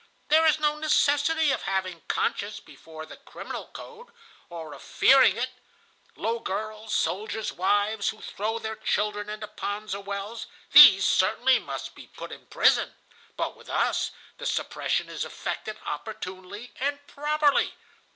There 0.29 0.47
is 0.47 0.59
no 0.59 0.73
necessity 0.77 1.51
of 1.51 1.61
having 1.61 2.01
conscience 2.07 2.59
before 2.59 3.05
the 3.05 3.17
criminal 3.17 3.67
code, 3.67 4.07
or 4.49 4.73
of 4.73 4.81
fearing 4.81 5.37
it: 5.37 5.51
low 6.15 6.39
girls, 6.39 6.91
soldiers' 6.95 7.53
wives 7.53 8.09
who 8.09 8.19
throw 8.19 8.57
their 8.57 8.77
children 8.77 9.29
into 9.29 9.47
ponds 9.47 9.93
or 9.93 10.01
wells, 10.01 10.47
these 10.71 11.05
certainly 11.05 11.59
must 11.59 11.93
be 11.93 12.07
put 12.07 12.31
in 12.31 12.47
prison. 12.47 12.95
But 13.37 13.55
with 13.55 13.69
us 13.69 14.09
the 14.39 14.47
suppression 14.47 15.07
is 15.07 15.23
effected 15.23 15.77
opportunely 15.85 16.71
and 16.79 17.05
properly. 17.05 17.75